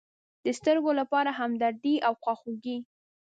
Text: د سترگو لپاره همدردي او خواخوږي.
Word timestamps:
د 0.43 0.45
سترگو 0.57 0.91
لپاره 0.99 1.29
همدردي 1.39 1.95
او 2.07 2.13
خواخوږي. 2.21 2.77